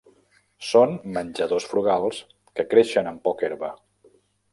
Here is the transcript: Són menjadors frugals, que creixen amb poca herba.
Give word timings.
Són 0.67 0.95
menjadors 1.17 1.67
frugals, 1.73 2.21
que 2.61 2.65
creixen 2.73 3.11
amb 3.13 3.21
poca 3.29 3.47
herba. 3.49 3.71